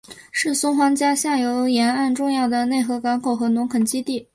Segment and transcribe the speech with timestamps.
[0.31, 4.27] 是松花江下游沿岸重要的内河港口和农垦基地。